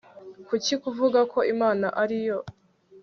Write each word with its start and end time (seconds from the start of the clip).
kuki 0.47 0.73
kuvuga 0.83 1.19
ko 1.31 1.39
imana 1.53 1.87
ari 2.01 2.17
yo 2.27 2.37